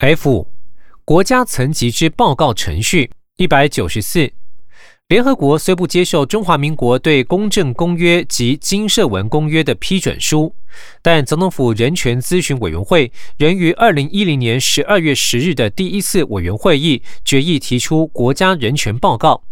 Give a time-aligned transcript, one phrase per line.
[0.00, 0.46] F
[1.04, 4.32] 国家层级之报告程序一百九十四。
[5.08, 10.54] 联合国虽不接受中华民国对《公正公约》及《金社文公约》的批准书，
[11.02, 19.44] 但总统府人权咨询委员会仍于二零一零年十二月十日的第一次委员会议决议提出国家人权报告。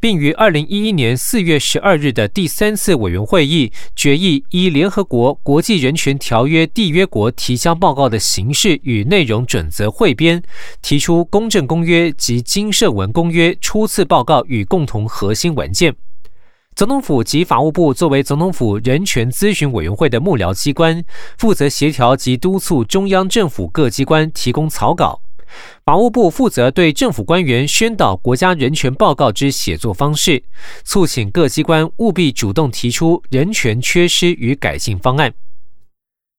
[0.00, 10.42] 并于二零一一年四月十二日的第三次委员会议决议，依联合国国际人权条约缔约国提交报告的形式与内容准则汇编，
[10.82, 15.94] 提出《公正公约》及《经社文公约》初次报告与共同核心文件。
[16.74, 21.02] 总统府及法务部作为总统府人权咨询委员会的幕僚机关，
[21.38, 25.22] 负责协调及督促中央政府各机关提供草稿。
[25.86, 30.42] 法务部负责对政府官员宣导国家人权报告之写作方式，
[30.82, 35.32] 促请各机关务必主动提出人权缺失与改进方案。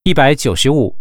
[0.04, 0.96] 一百九十五，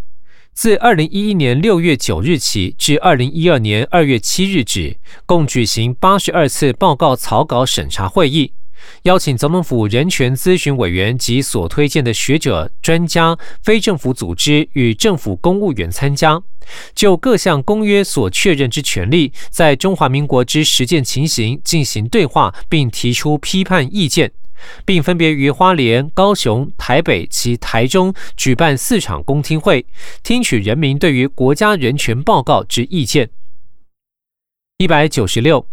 [0.53, 4.95] 自二零一一年六月九日起至二零一二年二月七日止，
[5.25, 8.53] 共举行八十二次报告草稿审查会议。
[9.03, 16.41] 邀请总统府人权咨询委员及所推荐的学者、专家、非政府组织与政府公务员参加，
[16.93, 24.31] 就各项公约所确认之权利，在中华民国之实践情形进行对话，并提出批判意见，
[24.85, 29.85] 并分别于花莲、高雄、台北及台中举办四场公听会，
[30.23, 33.29] 听取人民对于国家人权报告之意见。
[34.77, 35.65] 一百九十六。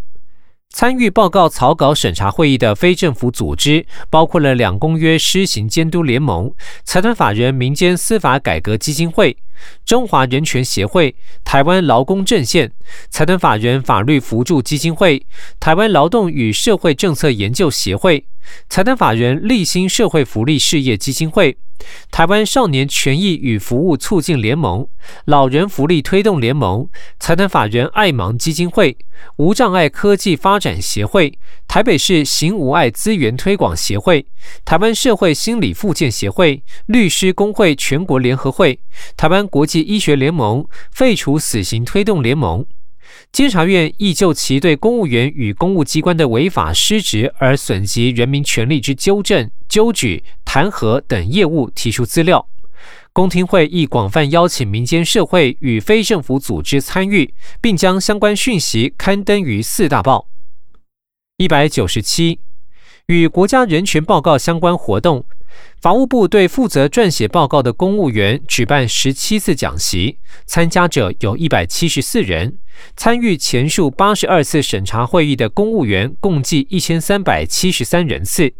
[0.75, 9.37] 参与报告草稿审查会议的非政府组织，包括了两公约施行监督联盟、财团法人民间司法改革基金会、
[9.85, 12.73] 中华人权协会、台湾劳工阵线、
[13.11, 15.27] 财团法人法律扶助基金会、
[15.59, 18.25] 台湾劳动与社会政策研究协会。
[18.69, 21.57] 财团法人立新社会福利事业基金会、
[22.11, 24.87] 台湾少年权益与服务促进联盟、
[25.27, 26.89] 老人福利推动联盟、
[27.19, 28.97] 财团法人爱盲基金会、
[29.37, 31.39] 无障碍科技发展协会、
[31.69, 34.27] 台北市行无碍资源推广协会、
[34.65, 38.79] 台湾社会心理复健协会、律师工会全国联合会、
[39.17, 42.65] 台湾国际医学联盟、废除死刑推动联盟。
[43.31, 52.49] 监察院亦就其对公务员与公务机关的违法失职而损及人民权利之纠正、纠举、弹劾等业务提出资料。
[53.13, 60.27] 公听会亦广泛邀请民间社会与非政府组织参与，并将相关讯息刊登于四大报。
[61.37, 62.41] 一百九十七，
[63.07, 65.25] 与国家人权报告相关活动。
[65.81, 72.59] 法务部对负责撰写报告的公务员举办十七次讲习，参加者有一百七十四人。
[72.97, 78.53] 参与前述八十二次审查会议的公务员共计一千三百七十三人次。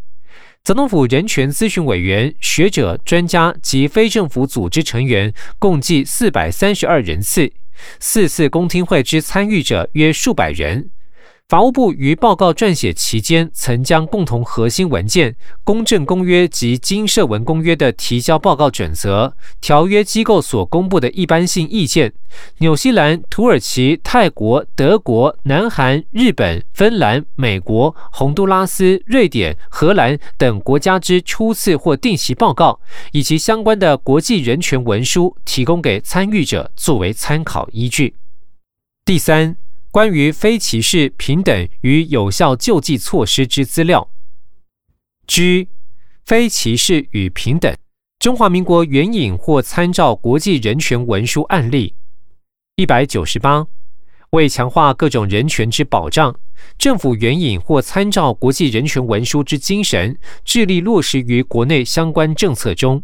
[0.63, 7.51] 总统府人权咨询委员、学者、专家及非政府组织成员共计四百三十二人次。
[7.99, 10.89] 四次公听会之参与者约数百人。
[11.47, 15.31] 法务部于报告撰写期间，曾将共同核心文件
[15.63, 22.11] 《公正公约》及《金社文公约》的提交报告准则、条约机构所公布的一般性意见、
[22.57, 32.79] 纽西兰、土耳其、泰国、德国、南韩、日本、芬兰、美国、洪都拉斯、瑞典、荷兰等国家之初次或定期报告，
[33.11, 38.15] 以及相关的国际人权文书，提供给参与者作为参考依据。
[39.05, 39.55] 第三。
[39.95, 44.09] 关于非歧视、平等与有效救济措施之资料。
[45.25, 45.69] G.
[46.25, 47.73] 非歧视与平等。
[48.19, 51.95] 中华民国援引或参照国际人权文书案例。
[52.75, 53.65] 一百九十八。
[54.31, 56.37] 为强化各种人权之保障，
[56.77, 63.01] 政府援引或参照国际人权文书之精神，致力落实于国内相关政策中。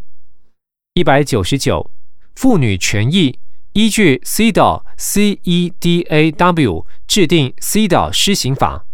[0.95, 1.89] 一百九十九。
[2.35, 3.39] 妇女权益。
[3.73, 8.85] 依据 CEDAW CEDAW 制定 CEDAW 施行法。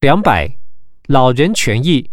[0.00, 0.56] 两百，
[1.06, 2.10] 老人权益。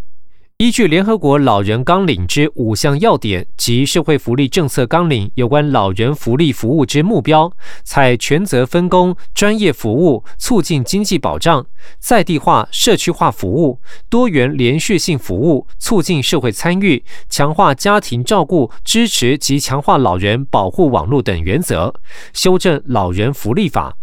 [0.58, 7.52] 依据联合国老人纲领之五项要点及社会福利政策纲领有关老人福利服务之目标，
[7.84, 11.66] 采权责分工、专业服务、促进经济保障、
[12.00, 21.94] 在地化、社区化服务、多元连续性服务、促进社会参与、强化家庭照顾支持及强化老人保护网络等原则，
[22.32, 23.97] 修正老人福利法。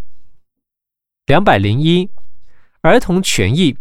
[1.24, 2.10] 两百零一，
[2.82, 3.78] 儿童权益。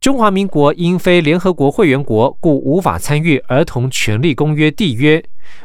[0.00, 5.22] 中华民国因非联合国会员国，故无法参与《儿童权利公约》缔约。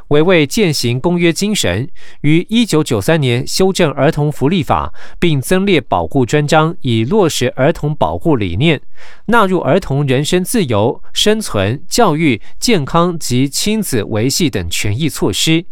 [0.09, 1.87] 为为践行公约精神，
[2.19, 4.91] 于一九九三年修正《儿童福利法》，
[5.21, 8.81] 并增列保护专章，以落实儿童保护理念，
[9.27, 15.63] 纳入儿童人身自由、生存、教育、健康及亲子维系等权益措施。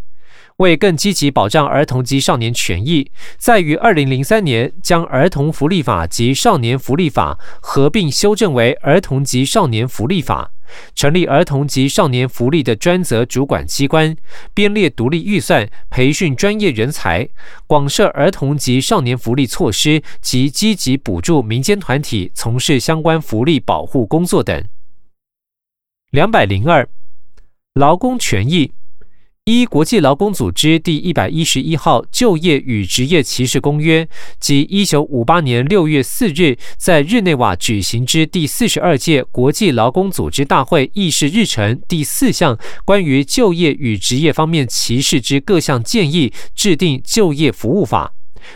[0.57, 10.51] 为更积极保障儿童及少年权益，在于二零零三年将儿童福利法及少年福利法合并修正为儿童及少年福利法，
[10.93, 14.15] 成立儿童及少年福利的专责主管机关，
[14.53, 17.27] 编列独立预算，培训专业人才，
[17.65, 24.63] 广设儿童及少年福利措施及积极补助民间团体从事相关福利保护工作等。
[26.11, 26.87] 两百零二，
[27.73, 28.71] 劳工权益。
[29.45, 34.07] 依国际劳工组织第一百一十一号就业与职业歧视公约
[34.39, 48.13] 及一九五八年六月四日在日内瓦举行之第四十二届国际劳工组织大会议事日程第四项关于就业与职业方面歧视之各项建议，制定就业服务法，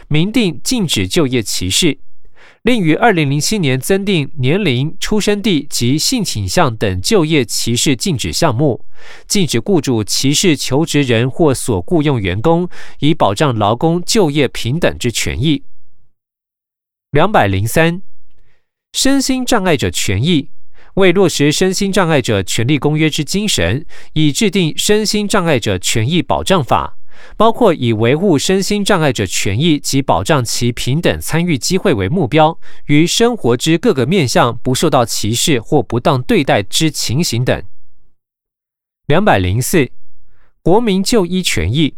[0.07, 1.97] 明定禁止就业歧视。
[2.63, 8.83] 另于二零零七年增订年龄、出生地及性倾向等就业歧视禁止项目，
[9.27, 12.67] 禁止雇主歧视求职人或所雇佣员工，
[12.99, 15.63] 以保障劳工就业平等之权益。
[17.11, 18.01] 两百零三，
[18.91, 20.49] 身心障碍者权益，
[20.95, 26.96] 为落实身心障碍者权利公约之精神，已制定身心障碍者权益保障法。
[27.35, 37.63] 包括以维护身心障碍者权益及保障其平等参与机会为目标，于生活之各个面向不受到歧视或不当对待之情形等。
[39.07, 39.89] 两百零四，
[40.61, 41.95] 国民就医权益，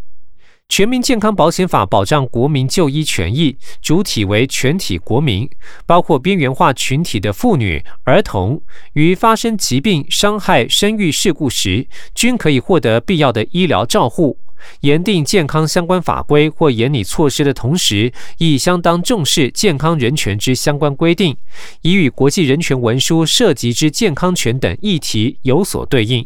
[0.67, 5.49] 全民健康保险法保障国民就医权益，主体为全体国民，
[5.87, 8.61] 包括边缘化群体的妇女、儿童，
[8.93, 14.37] 于发生疾病、伤害、生育事故时，均可以获得必要的医疗照护。
[14.81, 21.37] 严定健康相关法规或严拟措施的同时，亦相当重视健康人权之相关规定，
[21.81, 26.25] 以与国际人权文书涉及之健康权等议题有所对应。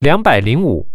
[0.00, 0.88] 两百零五，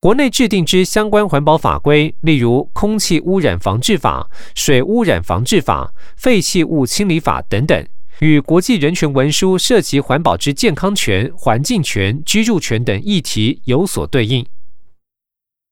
[0.00, 7.86] 国内制定之相关环保法规，例如空气污染防治法、水污染防治法、废弃物清理法等等，
[8.18, 14.44] 与国际人权文书涉及环保之健康权、环境权、居住权等议题有所对应。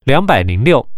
[0.04, 0.88] 两百零六，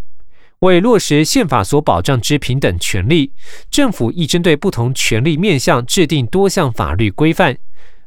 [0.61, 3.33] 为落实宪法所保障之平等权利，
[3.71, 7.59] 政府亦针对不同权利面向制定多项法律规范。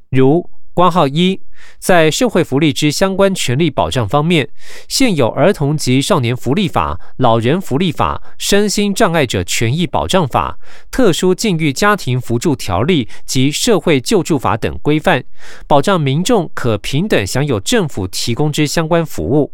[0.09, 1.39] 如挂号一，
[1.79, 4.49] 在社会福利之相关权利保障方面，
[4.87, 10.59] 现有儿童及少年福利法、老人福利法、身心障碍者权益保障法、
[10.89, 15.23] 特殊境遇家庭扶助条例及社会救助法等规范，
[15.67, 19.53] 保障民众可平等享有政府提供之相关服务。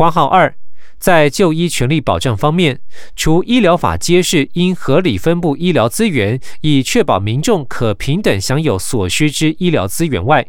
[0.00, 0.54] 挂号二，
[0.98, 2.80] 在就医权利保障方面，
[3.14, 10.48] 除医疗法揭示应合理分布医疗资源，以确保民众可平等享有所需之医疗资源外，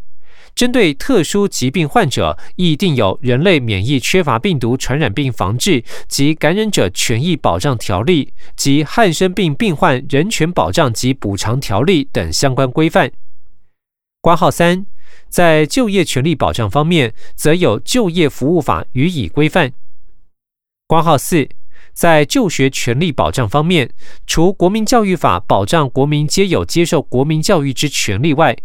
[0.55, 13.11] 针对特殊疾病患者，亦定有人类免疫缺乏病毒传染病防治及感染者权益保障条例及汉生病病患人权保障及补偿条例等相关规范。
[14.21, 14.90] 挂号三。
[15.31, 19.71] 在就业权利保障方面，则有就业服务法予以规范。
[20.85, 21.47] 括号四，
[21.93, 23.89] 在就学权利保障方面，
[24.27, 28.57] 除国民教育法保障国民皆有接受国民教育之权利外，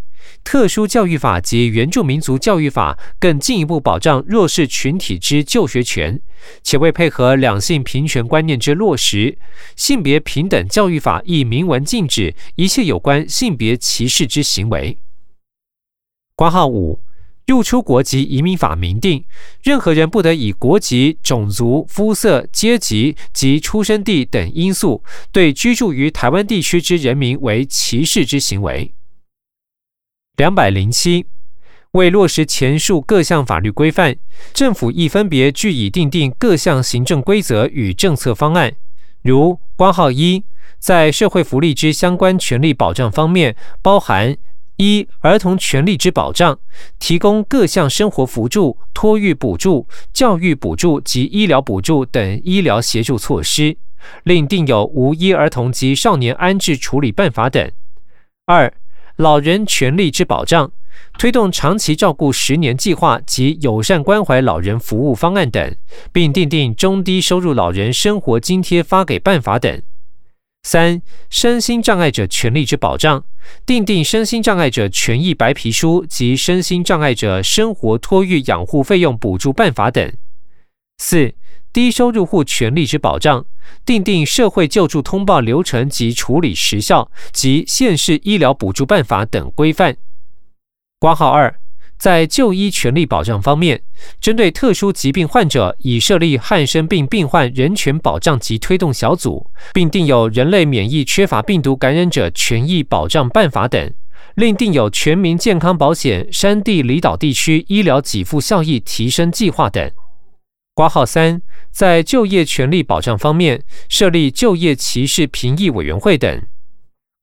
[0.43, 6.19] 特殊教育法及原住民族教育法更进一步保障弱势群体之就学权，
[6.63, 9.37] 且为配合两性平权观念之落实，
[9.77, 14.97] 性别平等教育法亦明文禁止一切有关性别歧视之行为。
[16.37, 16.99] 挂号五，
[17.47, 19.25] 入出国籍移民法明定，
[19.63, 28.93] 任何人不得以国籍、种族、肤色、阶级及出生地等因素，对居住于台湾地区之人民为歧视之行为。
[30.35, 31.25] 两百零七，
[31.93, 34.15] 为落实前述各项法律规范，
[34.53, 38.75] 政府亦分别据以订定各项行政规则与政策方案，
[39.23, 40.43] 如挂号一，
[40.77, 44.37] 在社会福利之相关权利保障方面，包含。
[44.77, 46.59] 一、儿童权利之保障，
[46.99, 53.75] 提供各项生活扶助、托育补助、教育补助及医疗补助等医疗协助措施，
[54.23, 57.71] 另定有无一儿童及少年安置处理办法等。
[58.45, 58.71] 二、
[59.15, 60.71] 老人权利之保障，
[61.17, 65.75] 推动长期照顾十年计划及友善关怀老人服务方案等，
[66.11, 69.81] 并订定中低收入老人生活津贴发给办法等。
[70.69, 73.23] 三、身心障碍者权利之保障，
[73.65, 80.11] 订定身心障碍者权益白皮书及身心障碍者生活托育养护费用补助办法等。
[80.97, 81.33] 四、
[81.71, 83.45] 低收入户权利之保障，
[83.85, 89.95] 订定社会救助通报流程及处理时效及县市医疗补助办法等规范。
[90.99, 91.57] 挂号二。
[91.97, 93.81] 在就医权利保障方面，
[94.21, 103.91] 针对特殊疾病患者，已设立汉生病病患人权保障及推动小组，并定有人类免疫缺乏病毒感染者权益保障办法等，
[104.35, 109.91] 另定有全民健康保险山地离岛地区医疗给付效益提升计划等。
[110.75, 116.43] 挂号三，在就业权利保障方面，设立就业歧视评议委员会等。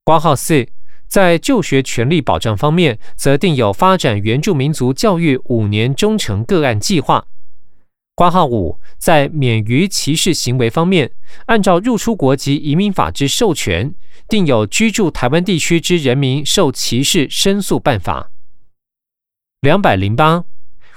[0.03, 0.74] 挂号四。
[1.07, 7.25] 在就学权利保障方面，则定有发展原住民族教育五年忠诚个案计划。
[8.15, 11.11] 挂号五，在免于歧视行为方面，
[11.47, 13.93] 按照入出国及移民法之授权，
[14.29, 18.31] 定有居住台湾地区之人民受歧视申诉办法。
[19.59, 20.45] 两百零八，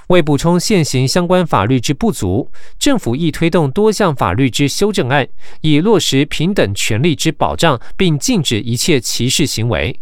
[0.09, 2.49] 为补充现行相关法律之不足，
[2.79, 5.27] 政府亦推动多项法律之修正案，
[5.61, 9.99] 以落实平等权利之保障，并禁止一切歧视行为。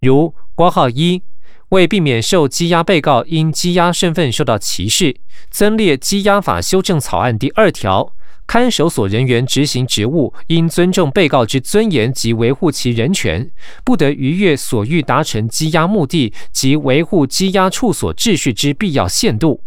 [0.00, 1.20] 如括号一，
[1.68, 5.14] 为避免受羁押被告因羁押身份受到歧视，
[5.50, 8.14] 增列羁押法修正草案第二条，
[8.46, 13.50] 看守所人员执行职务应尊重被告之尊严及维护其人权，
[13.84, 19.62] 不得逾越所欲达成羁押目的及维护羁押处所秩序之必要限度。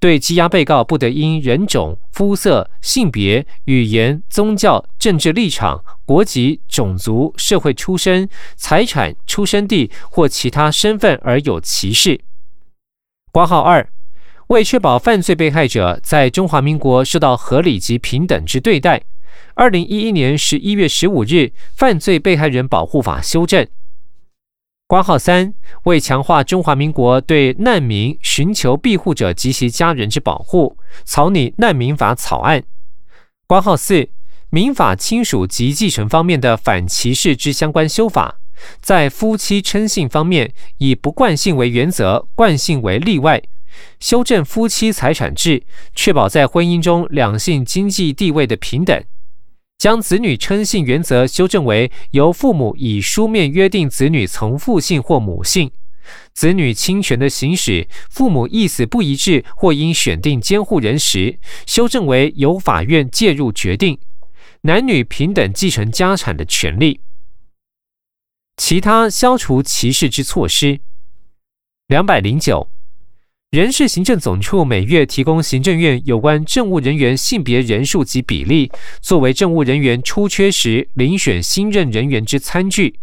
[0.00, 12.20] 对羁押被告，不得因人种、肤色、性别、语言、宗教、政治立场、国籍、种族、社会出身、财产、出生地或其他身份而有歧视。
[13.30, 13.88] 挂号二，
[14.48, 19.02] 为确保犯罪被害者在中华民国受到合理及平等之对待，
[19.54, 21.34] 二零一一年十一月十五日
[21.74, 23.66] 《犯罪被害人保护法》修正。
[24.86, 25.52] 挂号三，
[25.82, 32.64] 为强化中华民国对难民寻求庇护者及其家人之保护，草拟难民法草案。
[33.46, 34.08] 挂号四，
[34.48, 38.36] 民法亲属及继承方面的反歧视之相关修法，
[38.80, 43.42] 在夫妻称姓方面以不惯性为原则，惯性为例外，
[44.00, 45.62] 修正夫妻财产制，
[45.94, 49.04] 确保在婚姻中两性经济地位的平等。
[49.78, 55.70] 将子女称姓原则修正为由父母以书面约定子女从父姓或母姓，
[56.34, 64.00] 子女侵权的行使，父母意思不一致或应选定监护人时，修正为由法院介入决定，
[64.62, 67.00] 男女平等继承家产的权利。
[68.56, 70.80] 其他消除歧视之措施，
[71.86, 72.68] 两百零九。
[73.50, 83.00] 人事行政总处每月提供行政院有关政务人员性别人数及比例，作为政务人员出缺时遴选新任人员之参据。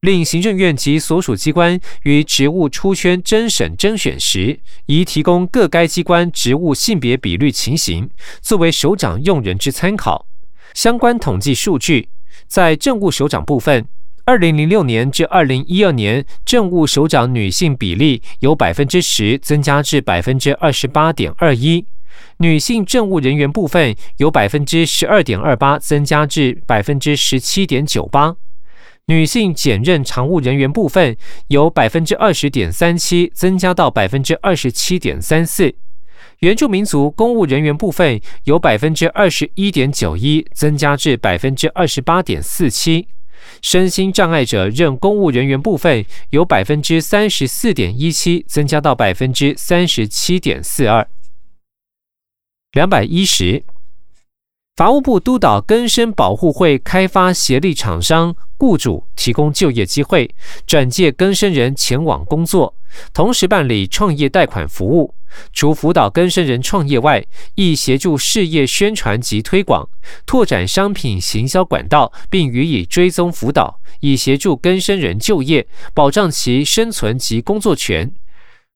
[0.00, 8.10] 令行政院及所属机关于职务出圈征审征选时，宜提供各该机关职务性别比率情形，
[8.42, 10.26] 作为首长用人之参考。
[10.74, 12.10] 相关统计数据，
[12.46, 13.88] 在政务首长部分。
[14.28, 21.86] 二零零六年至二零一二年，政务首长女性比例由百分之十增加至百分之二十八点二一；
[22.36, 28.34] 女性政务人员部分由百分之十二点二八增加至百分之十七点九八；
[29.06, 31.16] 女性检任常务人员部分
[31.46, 35.70] 由百分之二十点三七增加到百分之二十七点三四；
[36.40, 43.08] 原住民族公务人员部分由百分之二十一点九一增加至百分之二十八点四七。
[43.62, 51.08] 身心障碍者任公务人员部分由百分之三十四点一七增加到百分之三十七点四二。
[52.72, 53.64] 两百一十，
[54.78, 60.32] 法务部督导根生保护会开发协力厂商雇主提供就业机会，
[60.68, 62.72] 转介根生人前往工作，
[63.12, 65.12] 同时办理创业贷款服务。
[65.52, 69.88] 除辅导更生人创业外，亦协助事业宣传及推广，
[70.24, 78.12] 拓展商品行销管道，并予以追踪辅导，以协助更生人就业，保障其生存及工作权。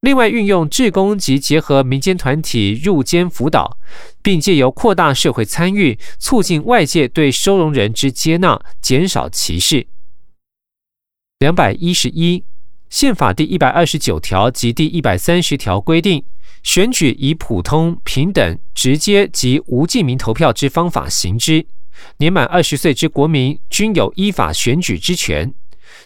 [0.03, 3.79] 另外，运用志工及结合民间团体入监辅导，
[4.21, 9.87] 并借由扩大社会参与，促进外界对收容人之接纳，减少歧视。
[11.39, 12.45] 两百一十一，
[12.91, 16.25] 宪法第一百二十九条及第一百三十条规定。
[16.65, 21.65] 选举以普通、平等、直接及无记名投票之方法行之。
[22.19, 25.55] 年满二十岁之国民均有依法选举之权。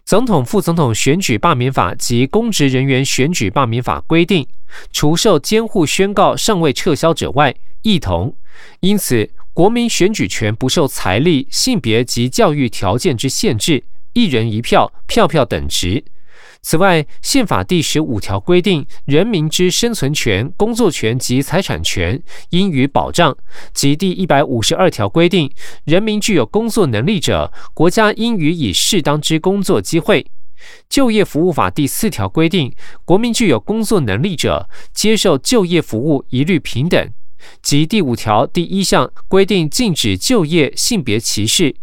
[0.04, 4.46] 总统、副总统选举罢免法及公职人员选举罢免法规定，
[4.92, 8.36] 除受监护宣告尚未撤销者外，一同。
[8.80, 16.04] 因此，国民选举权不受财力、性别及教育条件之限制，一人一票，票票等值。
[16.68, 22.20] 此外，宪法第十五条规定，人民之生存权、工作权及财产权
[22.50, 23.32] 应予保障；
[23.72, 25.48] 及第一百五十二条规定，
[25.84, 30.26] 人民具有工作能力者，国家应予以适当之工作机会。
[30.88, 37.08] 就业服务法第四条规定，国民具有工作能力者接受就业服务一律平等。
[37.62, 41.76] 及第五条第一项规定禁止就业性别歧视。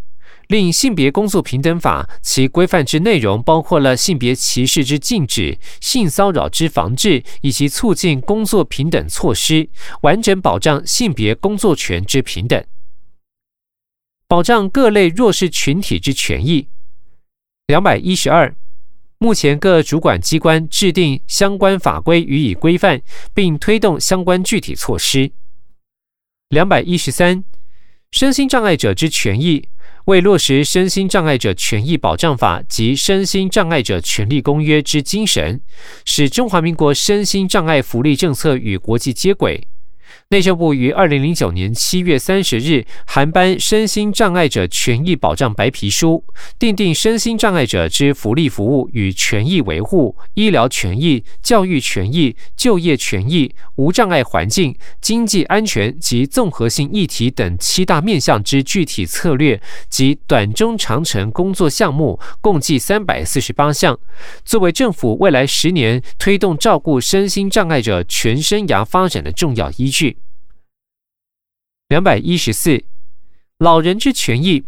[0.48, 9.68] 另性别工作平等法其规范之内容包括了性别歧视之禁止、性骚扰之防治以及促进工作平等措施，
[10.02, 12.62] 完整保障性别工作权之平等，
[14.26, 16.68] 保障各类弱势群体之权益。
[17.66, 18.54] 两百一十二，
[19.16, 23.00] 目前各主管机关制定相关法规予以规范，
[23.32, 25.32] 并推动相关具体措施。
[26.50, 27.42] 两百一十三，
[28.14, 29.66] 身心障碍者之权益。
[30.04, 35.60] 为落实《身心障碍者权益保障法》及《身心障碍者权利公约》之精神，
[36.04, 39.66] 使中华民国身心障碍福利政策与国际接轨。
[40.34, 46.24] 内政部于二零零九年七月三十日函颁《身心障碍者权益保障白皮书》，
[46.58, 63.96] 订定身心障碍者之福利服务与权益维护、医疗权益、教育权益、就业权益、无障碍环境、经济安全及综合性议题等七大面向之具体策略及短中长程工作项目，共计三百四十八项，
[64.44, 70.16] 作为政府未来十年推动照顾身心障碍者全生涯发展的重要依据。
[71.88, 72.82] 两百一十四，
[73.58, 74.64] 老人之权益，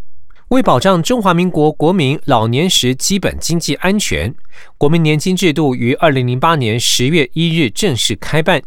[0.48, 4.34] 为保障中华民国国民老年时基本经济安全，
[4.76, 8.62] 国民年金制度于二零零八年十月一日正式开办，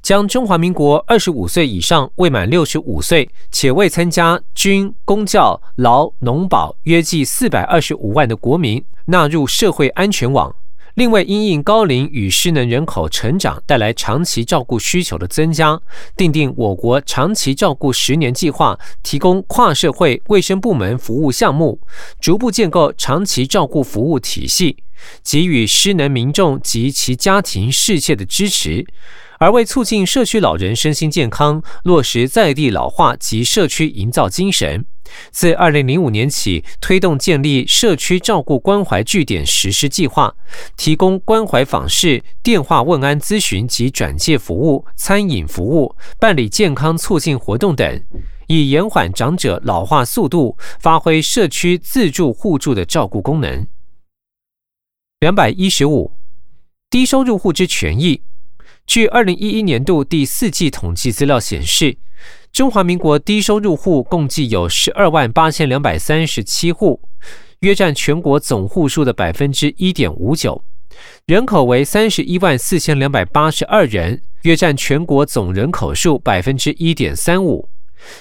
[0.00, 10.56] 将中华民国二十五岁以上未满六十五岁且未参加军公教劳农保约计四百二十五万的国民纳入社会安全网。
[11.00, 15.80] 另外，因应高龄与失能人口成长带来长期照顾需求的增加，
[16.14, 21.80] 订定我国长期照顾十年计划，提供跨社会卫生部门服务项目，
[22.20, 24.76] 逐步建构长期照顾服务体系，
[25.24, 28.84] 给予失能民众及其家庭世切的支持。
[29.38, 34.84] 而为促进社区老人身心健康，落实在地老化及社区营造精神，
[35.30, 40.34] 自二零零五年起，推动建立社区照顾关怀据点实施计划，
[40.76, 48.02] 提供关怀访视、电话问安咨询及转介服务、餐饮服务、办理健康促进活动等，
[48.46, 53.66] 以延缓长者老化速度，发挥社区自助互助的照顾功能。
[55.20, 56.12] 两百一十五，
[56.88, 58.22] 低收入户之权益。
[58.90, 61.96] 据二零一一年度第四季统计资料显示，
[62.50, 67.00] 中华民国低收入户共计有十二万八千两百三十七户，
[67.60, 70.64] 约占全国总户数的百分之一点五九，
[71.26, 77.68] 人口为三十一万四千两百八十二人，约占全国总人口数百分之一点三五。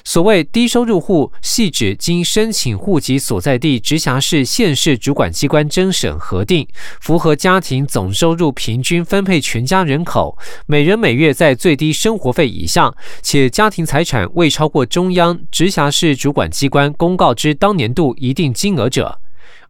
[0.04, 6.68] 所谓低收入户，系指经申请户籍所在地直辖市、县市主管机关征审核定，
[7.02, 19.20] 符合家庭总收入平均分配全家人口，每人每月在最低生活费以下，且家庭财产未超过中央直辖市主管机关公告之当年度一定金额者。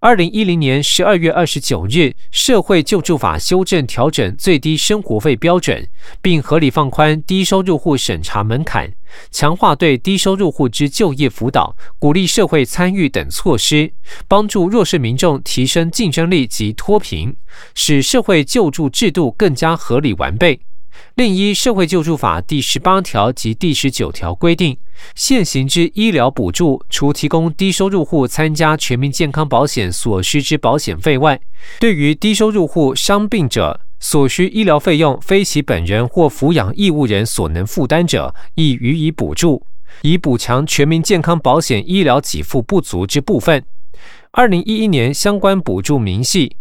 [0.01, 5.85] 二零一零年十二月二十九日，社会救助法修正调整最低生活费标准，
[6.21, 8.93] 并合理放宽低收入户审查门槛，
[9.29, 13.91] 强化对低收入户之就业辅导、鼓励社会参与等措施，
[14.25, 17.35] 帮助弱势民众提升竞争力及脱贫，
[17.75, 20.62] 使社会救助制度更加合理完备。
[21.15, 24.77] 另一社会救助法第十八条及第十九条规定，
[25.15, 31.39] 现行之医疗补助，除提供低收入户参加全民健康保险所需之保险费外，
[31.79, 39.65] 对于低收入户伤病者所需医疗费用，非其本人或抚养义务人所能负担者，亦予以补助，
[40.03, 43.63] 以补强全民健康保险医疗给付不足之部分。
[44.31, 46.55] 二零一一年相关补助明细：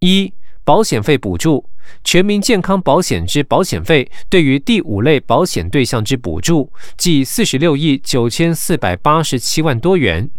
[0.00, 0.32] 一、
[0.64, 1.68] 保险费补助。
[2.04, 10.30] 全民健康保险之保险费，对于第五类保险对象之补助，计四十六亿九千四百八十七万多元。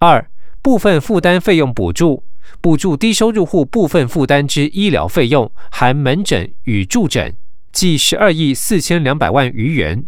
[0.00, 2.22] 二、部分负担费用补助，
[2.60, 7.34] 补助低收入户部分负担之医疗费用，含门诊与住诊，
[7.72, 10.04] 计十二亿四千两百万余元。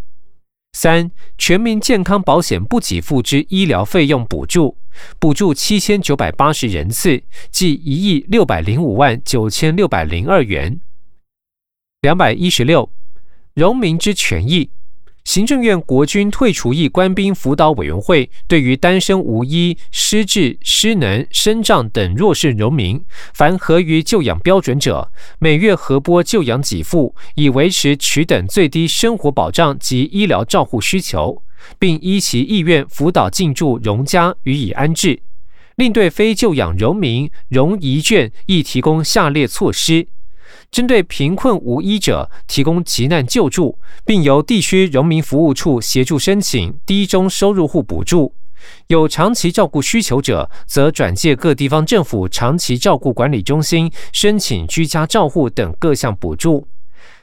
[0.81, 4.77] 三、全民健康保险不给付之医疗费用补助。
[5.19, 10.81] 补助七千九百八十人次，计一亿六百零五万九千六百零二元。
[12.03, 12.93] 两百一十六，
[13.55, 14.71] 荣民之权益。
[15.29, 22.99] 行政院国军退除役官兵辅导委员会对于单身无依、失智、失能、身障等弱势农民，
[23.35, 31.43] 凡合于就养标准者，每月核拨就养给付，以维持取等最低生活保障及医疗照护需求。
[31.79, 35.21] 并依其意愿辅导进驻荣家予以安置。
[35.77, 40.09] 另对非就养农民荣遗眷亦提供下列措施：
[40.71, 48.33] 针对贫困无依者提供急难救助，并由地区农民服务处协助申请低中收入户补助；
[48.89, 56.69] 有长期照顾需求者，则转介各地方政府长期照顾管理中心申请居家照护等各项补助。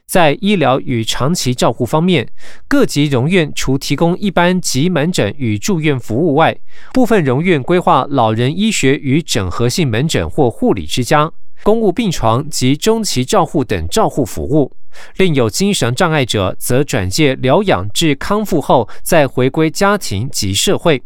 [0.07, 2.27] 在医疗与长期照护方面，
[2.67, 6.55] 各级荣院除提供一般急门诊与住院服务外，
[6.93, 11.31] 部分荣院规划老人医学与整合性门诊或护理之家、
[11.65, 14.71] 公务病床及中期照护等照护服务。
[15.17, 21.01] 另有精神障碍者，则转介疗养至康复后再回归家庭及社会。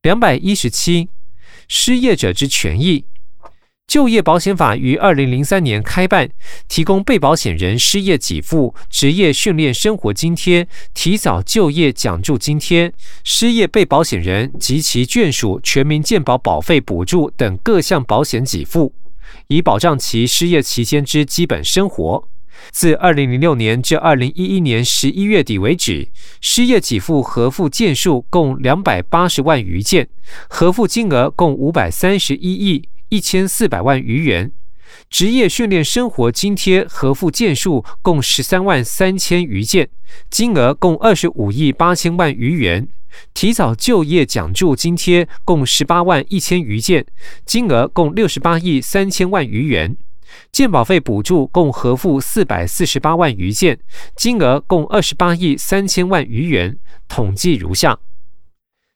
[0.00, 1.10] 两百一十七，
[1.68, 3.04] 失业者之权益。
[3.86, 6.30] 就业保险法于二零零三年开办，
[6.66, 18.94] 提供被保险人失业给付、职业训练生活津贴、提早就业奖助津贴、失业被保险人及其眷属全民健保保费补助等各项保险给付，
[19.48, 22.28] 以保障其失业期间之基本生活。
[22.70, 26.08] 自二零零六年至二零一一年十一月底为止，
[26.40, 30.08] 失业给付核付件数共两百八十万余件，
[30.48, 32.88] 核付金额共五百三十一亿。
[33.10, 34.50] 一千四百万余元，
[35.08, 39.88] 职业训练生活津贴核付件数共十三万三千余件，
[40.30, 42.88] 金额共二十五亿八千万余元；
[43.32, 47.06] 提早就业奖助津贴共十八万一千余件，
[47.44, 49.96] 金额共六十八亿三千万余元；
[50.52, 53.78] 健保费补助共核付四百四十八万余件，
[54.16, 56.76] 金额共二十八亿三千万余元。
[57.08, 57.98] 统计如下：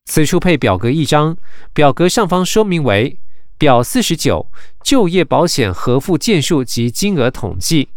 [0.06, 1.36] 此处配表格一张，
[1.72, 3.18] 表格上方说明为。
[3.58, 4.46] 表四十九，
[4.84, 7.88] 就业保险核付件数及金额统计。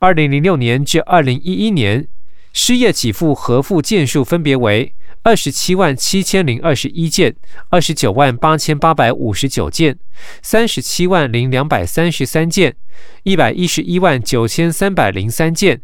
[0.00, 2.08] 二零零六年至二零一一年，
[2.52, 4.92] 失业给付核付件数分别为
[5.26, 7.34] 二十七万七千零二十一件、
[7.70, 9.98] 二十九万八千八百五十九件、
[10.40, 12.76] 三十七万零两百三十三件、
[13.24, 15.80] 一百一十一万九千三百零三件。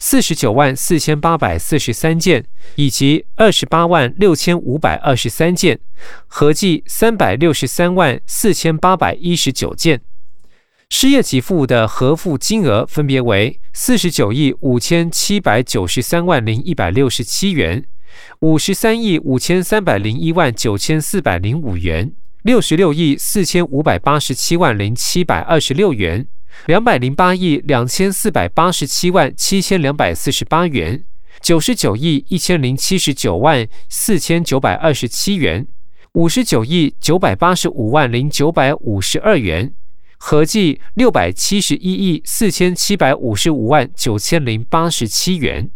[0.00, 5.78] 四十九万四千八百四十三件，以及二十八万六千五百二十三件，
[6.26, 10.00] 合计三百六十三万四千八百一十九件。
[10.88, 17.84] 失业给付的核付金额分别为四十九亿五千七百九十三万零一百六十七元、
[18.40, 26.26] 五十三亿五千三百零一万九千四百零五元、六十六亿四千五百八十七万零七百二十六元。
[26.66, 31.04] 两百零八亿两千四百八十七万七千两百四十八元，
[31.40, 35.66] 九十九亿一千零七十九万四千九百二十七元，
[36.14, 39.72] 五十九亿九百八十五万零九百五十二元，
[40.18, 45.70] 合计六百七十一亿四千七百五十五万九千零八十七元。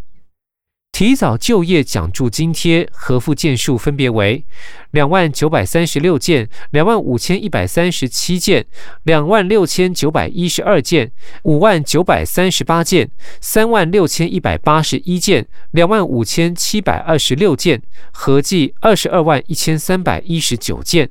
[0.94, 4.44] 提早就业奖助津贴核付件数分别为
[4.92, 8.64] 两万九百三十六件、两万五千一百三十七件、
[9.02, 11.10] 两万六千九百一十二件、
[11.42, 21.10] 五万九百三十八件、三万六千一百八十一件、两万五千七百二十六件，合计二十二万一千三百一十九件。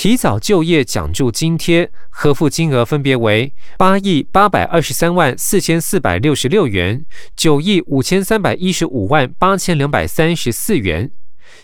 [0.00, 7.04] 提早就业奖助津贴核付金额分别为八亿八百二十三万四千四百六十六元、
[7.36, 11.10] 九亿五千三百一十五万八千两百三十四元、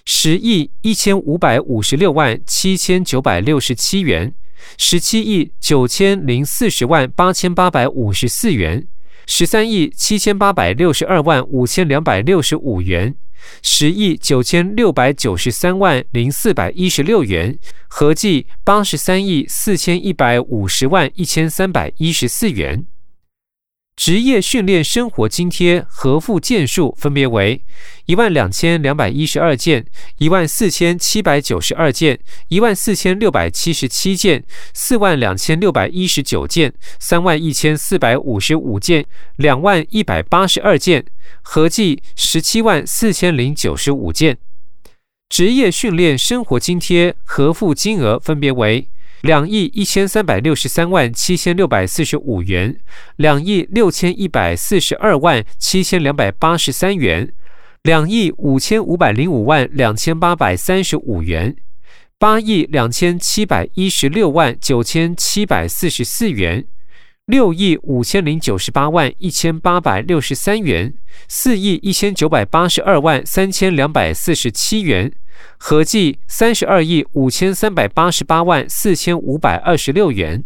[0.05, 4.35] 十亿一千五百五十六万七千九百六十七元、
[4.77, 8.87] 十七亿九千零四十万八千八百五十四元、
[9.27, 13.15] 十三亿七千八百六十二万五千两百六十五元。
[13.63, 22.87] 十亿九千六百九十三万零四百一十六元，合计八十三亿四千一百五十万一千三百一十四元。
[23.97, 27.65] 职业训练生活津贴核付件数分别为
[28.05, 29.87] 一万两千两百一十二件、
[30.19, 39.07] 一万四千七百九十二件、一万四千六百七十七件、四万两千六百一十九件、三万一千四百五十五件、
[39.37, 41.07] 两万一百八十二件，
[41.41, 44.37] 合计十七万四千零九十五件。
[45.31, 48.89] 职业训练生活津贴核付金额分别为。
[49.23, 52.79] 两亿一千三百六十三万七千六百四十五元，
[53.17, 57.33] 两亿六千一百四十二万七千两百八十三元，
[57.83, 61.57] 两亿五千五百零五万两千八百三十五元，
[62.19, 66.67] 八亿两千七百一十六万九千七百四十四元，
[67.25, 70.95] 六亿五千零九十八万一千八百六十三元，
[71.27, 75.13] 四亿一千九百八十二万三千两百四十七元。
[75.59, 80.45] 合计三十二亿五千三百八十八万四千五百二十六元，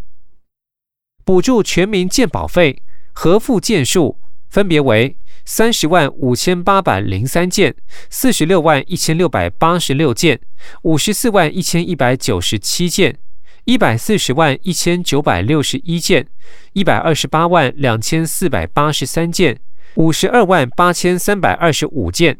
[1.24, 7.74] 补助全民健保费核付件数分别为三十万五千八百零三件，
[8.08, 10.38] 四十六万一千六百八十六件，
[10.82, 13.18] 五十四万一千一百九十七件，
[13.64, 16.26] 一百四十万一千九百六十一件，
[16.72, 19.58] 一百二十八万两千四百八十三件，
[19.94, 22.38] 五十二万八千三百二十五件，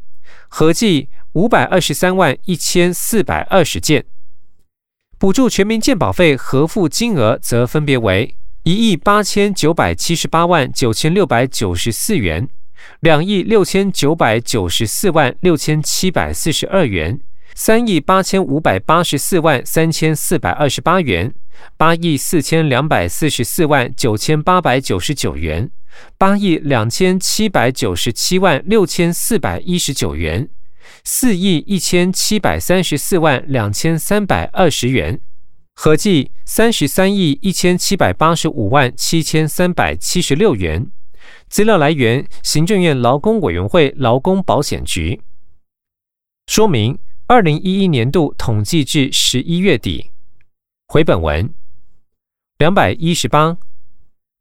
[0.48, 4.04] 合计五百二十三万一千四百二十件。
[5.18, 12.48] 补助全民健保费核付金额则分别为一亿八千九百七十八万九千六百九十四元。
[13.00, 17.20] 两亿六千九百九十四万六千七百四十二元，
[17.54, 21.32] 三亿八千五百八十四万三千四百二十八元，
[21.76, 25.70] 八亿四千两百四十四万九千八百九十九元，
[26.16, 30.48] 八亿两千七百九十七万六千四百一十九元，
[31.05, 35.20] 四亿一千七百三十四万两千三百二十元，
[35.74, 40.90] 合计三十三亿一千七百八十五万七千三百七十六元。
[41.48, 45.20] 资料来源：行政院劳工委员会劳工保险局。
[46.46, 50.11] 说明：二零一一年度统计至十一月底。
[50.87, 51.55] 回本文
[52.59, 53.57] 两百一十八，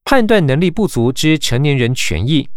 [0.04, 2.50] 判断能力不足之成年人权益。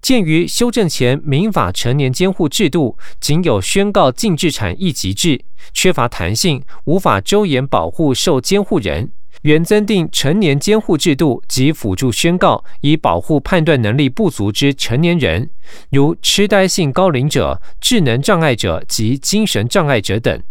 [0.00, 9.12] 鉴于修正前民法成年监护制度仅有宣告禁制产一级制，缺乏弹性，无法周延保护受监护人。
[9.42, 15.50] 原增订成年监护制度及辅助宣告，以保护判断能力不足之成年人，
[15.90, 20.42] 如痴呆性高龄者、智能障碍者及精神障碍者等。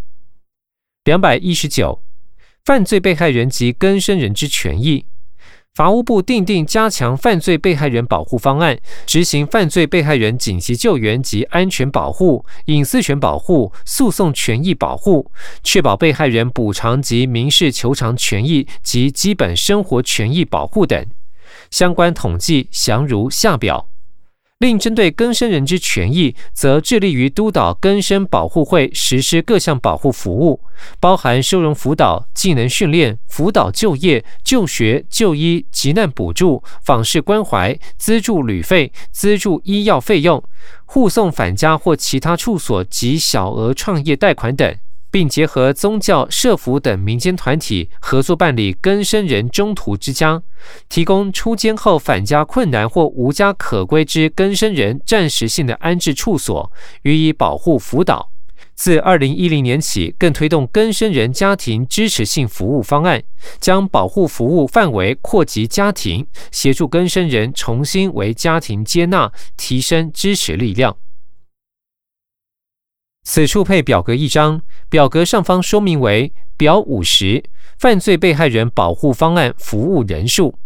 [1.05, 2.03] 两百一十九，
[2.65, 5.05] 犯罪被害人及更生人之权益。
[5.73, 15.31] 法务部定定加强犯罪被害人保护方案，执行犯罪被害人紧急救援及安全保护、隐私权保护、诉讼权益保护，
[15.63, 21.05] 确保被害人补偿及民事求偿权益及基本生活权益保护等。
[21.69, 23.90] 相关统计详如下表。
[24.61, 30.61] 另针对更生人之权益，则致力于督导更生保护会实施各项保护服务，
[30.99, 40.43] 包含收容辅导、技能训练、辅导就业、就学、就医、急难补助、访视关怀、资助旅费、资助医药费用、
[40.85, 44.77] 护送返家或其他处所及小额创业贷款等。
[45.11, 50.41] 并结合宗教、社福等民间团体合作办理更生人中途之家，
[50.87, 56.71] 提供出监后返家困难或无家可归之更生人暂时性的安置处所，
[57.03, 58.31] 予以保护辅导。
[58.73, 63.21] 自二零一零年起，更推动更生人家庭支持性服务方案，
[63.59, 70.97] 将保护服务范围扩及家庭，协助更生人重新为家庭接纳，提升支持力量。
[73.23, 77.43] 此处配表格一张，表格上方说明为表五十，
[77.77, 80.57] 犯罪被害人保护方案服务人数。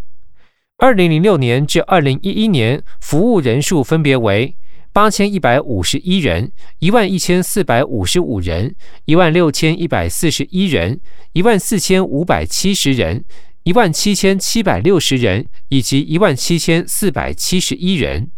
[0.78, 4.56] 二零零六年至二零一一年，服务人数分别为
[4.92, 11.00] 八千一百五十一人、一万一千四百五十五人、一万六千一百四十一人、
[11.34, 13.24] 一万四千五百七十人、
[13.64, 18.30] 一万七千七百六十人以及一万七千四百七十一人。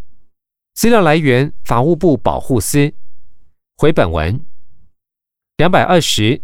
[0.74, 2.92] 资料来源：法务部保护司。
[3.80, 4.44] 回本文
[5.58, 6.42] 两百二十，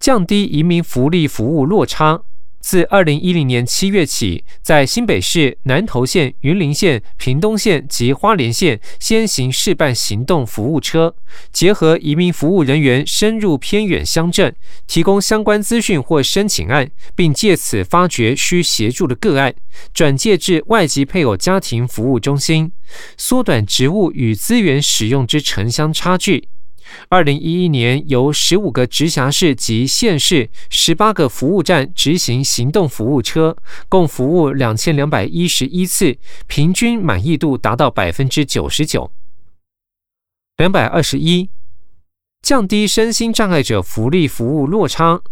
[0.00, 2.22] 降低移民福利服务落差。
[2.58, 11.14] 自二零一零年七月起，在新北市、南投县、云林县、屏东县及花莲县先行试办行动服务车，
[11.52, 14.52] 结合移民服务人员深入偏远乡镇，
[14.88, 19.54] 提供相关资讯或申请案，并借此发掘需协助的个案，
[19.92, 22.72] 转介至外籍配偶家庭服务中心，
[23.16, 26.48] 缩短职务与资源使用之城乡差距。
[27.08, 33.56] 二零一一年，由十五个直辖市及县市十八个服务站执行行动服务车，
[33.88, 39.10] 共服务两千两百一十一次，平均满意度达到百分之九十九。
[40.56, 41.50] 两百二十一，
[42.42, 45.22] 降低身心障碍者福利服务落差。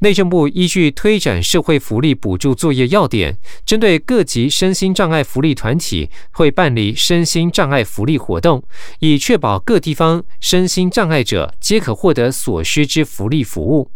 [0.00, 8.62] 内政部依据推展社会福利补助作业要点，针对各级身心障碍福利团体，会办理身心障碍福利活动，
[9.00, 13.90] 以确保各地方身心障碍者皆可获得所需之福利服务。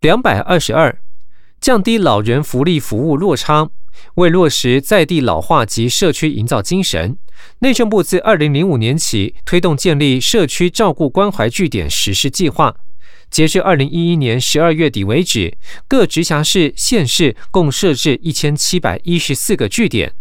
[0.00, 1.00] 两百二十二，
[1.60, 3.70] 降低老人福利服务落差。
[4.14, 7.18] 为落实在地老化及社区营造精神，
[7.58, 12.76] 内政部自二零零五年起推动建立社区照顾关怀据点实施计划。
[13.30, 20.12] 截至二零一一年十二月底为止，各直辖市、县市共设置一千七百一十四个据点，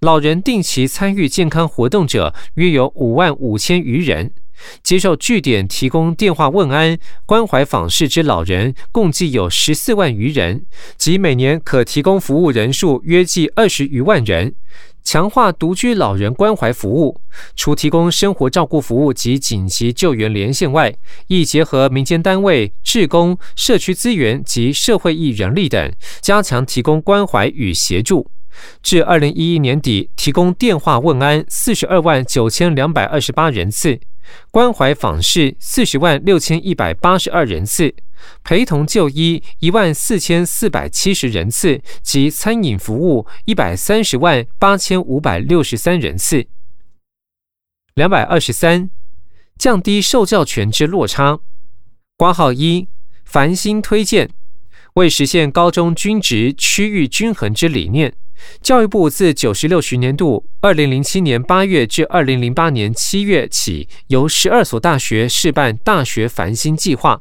[0.00, 4.32] 老人定期参与健康活动者约有五万五千余人。
[4.80, 6.96] 接受据点提供电话问安、
[7.26, 10.64] 关怀访视之老人，共计有十四万余人，
[10.96, 14.54] 即每年可提供服务人数约计二十余万人。
[15.04, 17.20] 强化独居老人关怀服务，
[17.56, 20.94] 除提供生活照顾服务及紧急救援连线外，
[21.26, 28.30] 亦结合民间单位、志工、社区资源及社会义人力等，加强提供关怀与协助。
[28.82, 33.98] 至二零一一年底，提供电话问安四十二万九千两百二十八人次，
[34.50, 37.94] 关怀访视四十万六千一百八十二人次。
[38.44, 46.46] 陪同就医一万四千四百七十人次及餐饮服务一百三十万八千五百六十三人次。
[47.94, 48.90] 两百二十三，
[49.58, 51.40] 降低受教权之落差。
[52.16, 52.86] 挂号一，
[53.24, 54.30] 繁星推荐，
[54.94, 58.14] 为实现高中均值区域均衡之理念，
[58.60, 67.20] 教育部自九十六学年度二零零七年八月至二零零八年七月起，由十二所大学试办大学繁星计划。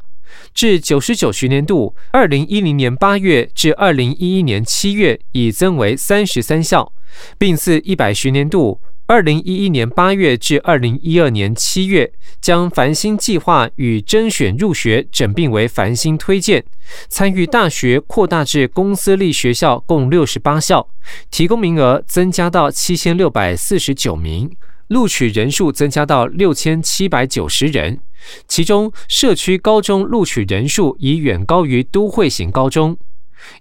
[0.54, 6.94] 至九十九学年度，二零一零年八月至二零一一年七月，已增为三十三校，
[7.38, 8.80] 并自一百学年度
[9.12, 16.64] 二零一一年八月至二零一二年七月，将繁星计划与甄选入学整并为繁星推荐，
[17.10, 20.88] 参与大学扩大至公私立学校共六十八校，
[21.30, 24.50] 提供名额增加到七千六百四十九名，
[24.88, 28.00] 录取人数增加到六千七百九十人。
[28.48, 32.98] 其中，社区高中录取人数已远高于都会型高中。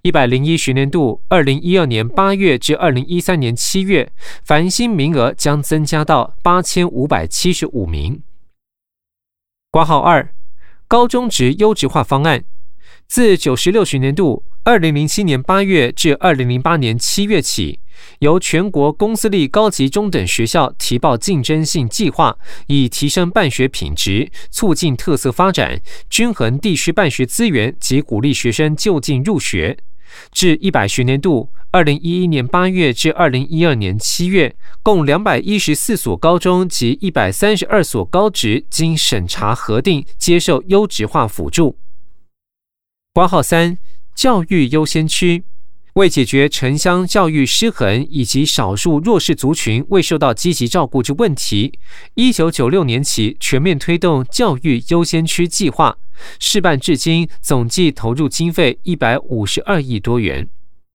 [0.03, 4.12] 一百零一学年度，二零一二年八月至二零一三年七月，
[4.45, 8.23] 繁星名额将增加到八千五百七十五名。
[9.71, 10.35] 挂号二，
[10.88, 12.45] 高中职优质化方案，
[13.07, 14.45] 自九十六学年度。
[14.62, 17.81] 二零零七年八月至二零零八年七月起，
[18.21, 22.37] 由全国公私立高级中等学校提报竞争性计划，
[22.67, 29.77] 以提升办学品质，促进特色发展，均衡地区办学资源及鼓励学生就近入学。
[30.33, 41.77] 至一百学年度，二零一一年八月至二零一二年七月，共两百一十四所高中及一百三十二所高职经审查核定，接受优质化辅助。
[43.13, 43.79] 挂号三。
[44.13, 45.45] 教育优先区
[45.94, 51.79] 为解决城乡教育失衡以及少数弱势族群未受到积极照顾之问题，
[52.14, 55.96] 一九九六年起全面推动教育优先区计划，
[56.38, 60.48] 试办至今总计投入经费一百五十二亿多元。